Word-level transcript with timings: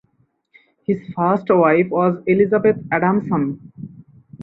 His 0.87 0.97
first 1.15 1.45
wife 1.51 1.89
was 1.91 2.23
Elizabeth 2.25 2.77
Adamson. 2.91 3.71